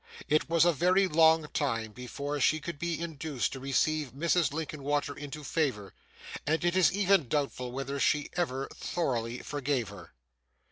It 0.27 0.49
was 0.49 0.65
a 0.65 0.73
very 0.73 1.07
long 1.07 1.47
time 1.53 1.91
before 1.91 2.39
she 2.39 2.59
could 2.59 2.79
be 2.79 2.99
induced 2.99 3.53
to 3.53 3.59
receive 3.59 4.13
Mrs. 4.13 4.51
Linkinwater 4.51 5.15
into 5.15 5.43
favour, 5.43 5.93
and 6.47 6.65
it 6.65 6.75
is 6.75 6.91
even 6.91 7.27
doubtful 7.27 7.71
whether 7.71 7.99
she 7.99 8.31
ever 8.33 8.67
thoroughly 8.73 9.43
forgave 9.43 9.89
her. 9.89 10.11